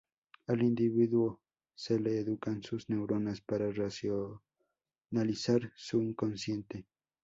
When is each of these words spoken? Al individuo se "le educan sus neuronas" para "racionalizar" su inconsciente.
Al 0.47 0.63
individuo 0.63 1.41
se 1.75 1.99
"le 1.99 2.17
educan 2.17 2.63
sus 2.63 2.89
neuronas" 2.89 3.39
para 3.39 3.71
"racionalizar" 3.71 5.71
su 5.75 6.01
inconsciente. 6.01 6.87